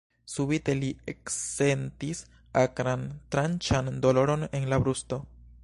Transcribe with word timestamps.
Subite 0.35 0.73
li 0.77 0.87
eksentis 1.13 2.23
akran, 2.63 3.05
tranĉan 3.37 3.93
doloron 4.07 4.47
en 4.61 4.67
la 4.73 4.81
brusto. 4.87 5.25